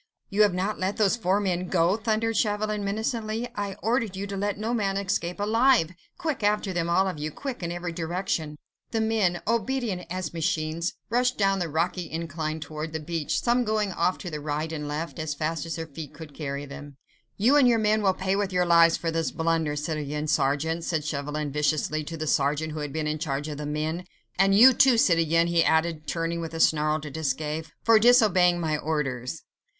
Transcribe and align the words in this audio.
"You 0.31 0.41
have 0.41 0.53
not 0.55 0.79
let 0.79 0.97
those 0.97 1.15
four 1.15 1.39
men 1.39 1.67
go?" 1.67 1.95
thundered 1.95 2.35
Chauvelin, 2.35 2.83
menacingly. 2.83 3.47
"I 3.53 3.75
ordered 3.83 4.15
you 4.15 4.25
to 4.25 4.35
let 4.35 4.57
no 4.57 4.73
man 4.73 4.97
escape 4.97 5.39
alive!—Quick, 5.39 6.41
after 6.43 6.73
them 6.73 6.89
all 6.89 7.07
of 7.07 7.19
you! 7.19 7.29
Quick, 7.29 7.61
in 7.61 7.71
every 7.71 7.91
direction!" 7.91 8.57
The 8.89 8.99
men, 8.99 9.43
obedient 9.47 10.07
as 10.09 10.33
machines, 10.33 10.95
rushed 11.11 11.37
down 11.37 11.59
the 11.59 11.69
rocky 11.69 12.09
incline 12.09 12.59
towards 12.59 12.93
the 12.93 12.99
beach, 12.99 13.41
some 13.41 13.63
going 13.63 13.91
off 13.91 14.17
to 14.17 14.39
right 14.39 14.71
and 14.71 14.87
left, 14.87 15.19
as 15.19 15.35
fast 15.35 15.67
as 15.67 15.75
their 15.75 15.85
feet 15.85 16.15
could 16.15 16.33
carry 16.33 16.65
them. 16.65 16.97
"You 17.37 17.55
and 17.55 17.67
your 17.67 17.77
men 17.77 18.01
will 18.01 18.15
pay 18.15 18.35
with 18.35 18.51
your 18.51 18.65
lives 18.65 18.97
for 18.97 19.11
this 19.11 19.29
blunder, 19.29 19.75
citoyen 19.75 20.25
sergeant," 20.27 20.83
said 20.83 21.05
Chauvelin 21.05 21.51
viciously 21.51 22.03
to 22.05 22.17
the 22.17 22.25
sergeant 22.25 22.71
who 22.71 22.79
had 22.79 22.91
been 22.91 23.05
in 23.05 23.19
charge 23.19 23.47
of 23.47 23.59
the 23.59 23.67
men; 23.67 24.05
"and 24.39 24.55
you, 24.55 24.73
too, 24.73 24.97
citoyen," 24.97 25.45
he 25.45 25.63
added, 25.63 26.07
turning 26.07 26.41
with 26.41 26.55
a 26.55 26.59
snarl 26.59 26.99
to 27.01 27.11
Desgas, 27.11 27.67
"for 27.83 27.99
disobeying 27.99 28.59
my 28.59 28.75
orders." 28.75 29.43